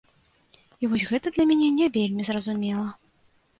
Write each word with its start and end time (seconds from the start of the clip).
І 0.85 0.89
вось 0.93 1.05
гэта 1.11 1.27
для 1.35 1.45
мяне 1.51 1.69
не 1.77 1.91
вельмі 2.01 2.27
зразумела. 2.33 2.89